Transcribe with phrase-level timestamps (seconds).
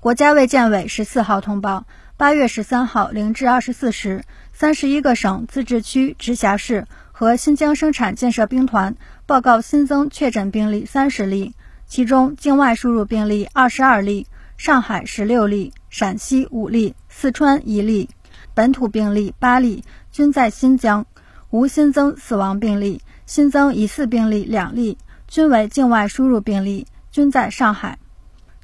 [0.00, 1.84] 国家卫健委十四号通报，
[2.16, 11.54] 八月十三号零至二十四时，三十一个省、自治区、直辖市和新疆生产建设兵团报告新增确诊病例三十例，
[11.86, 14.26] 其中境外输入病例二十二例，
[14.56, 18.08] 上海十六例，陕西五例，四川一例，
[18.54, 21.04] 本土病例八例，均在新疆，
[21.50, 24.96] 无新增死亡病例，新增疑似病例两例，
[25.28, 27.98] 均为境外输入病例，均在上海。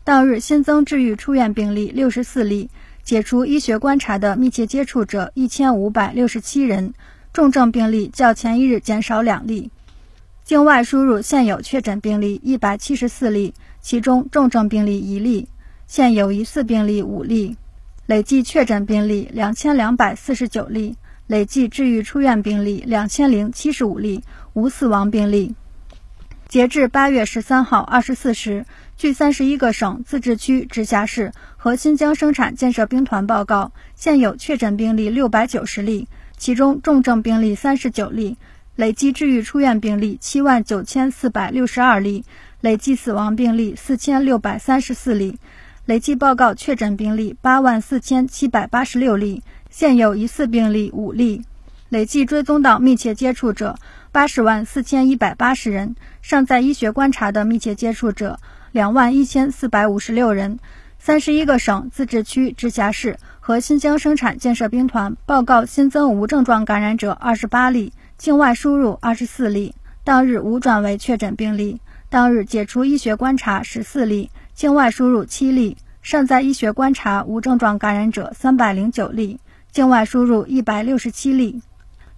[0.07, 2.71] 当日新增治愈出院病例六十四例，
[3.03, 6.94] 解除医学观察的密切接触者一千五百六十七人，
[7.32, 9.72] 重症病例较前一日减少两例。
[10.44, 15.49] 境外输入现有确诊病例一百七十四例，其中重症病例一例，
[15.89, 17.57] 现有疑似病例五例，
[18.07, 20.94] 累计确诊病例两千两百四十九例，
[21.27, 25.57] 累计治愈出院病例两千零七十五例，无死亡病例。
[26.49, 28.64] 截至八月十三号二十四时，
[28.96, 38.38] 据三十一个省、自治区、直辖市和新疆生产建设兵团报告，现有确诊病例六百九十例，其中重症病例三十九例，
[38.75, 42.25] 累计治愈出院病例七万九千四百六十二例，
[42.62, 45.38] 累计死亡病例四千六百三十四例，
[45.84, 51.42] 累计报告确诊病例八万四千七百八十六例，现有疑似病例五例，
[51.91, 53.77] 累计追踪到密切接触者。
[54.10, 58.41] 八十万四千一百八十人，尚在医学观察的密切接触者
[58.77, 60.58] 两万一千四百五十六人。
[60.98, 71.80] 三十一个省、自治区、直辖市和新疆生产建设兵团报告新增无症状感染者二十八例，境外输入二十四例，当日无转为确诊病例。
[72.10, 79.41] 当日解除医学观察十四例，境外输入七例，尚在医学观察无症状感染者三百零九例，
[79.72, 81.62] 境外输入一百六十七例。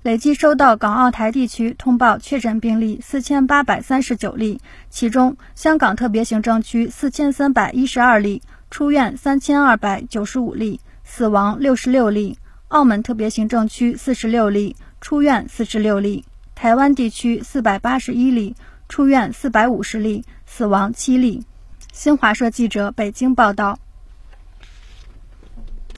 [0.04, 12.36] 累计收到港澳台地区通报确诊病例四千八百三十九例，其中香港特别行政区四千三百一十二例，出院三千二百九十五例，死亡六十六例；
[12.68, 16.22] 澳门特别行政区四十六例，出院四十六例；
[16.54, 18.54] 台湾地区四百八十一例，
[18.88, 21.44] 出院四百五十例，死亡七例。
[21.92, 23.80] 新华社记者北京报道。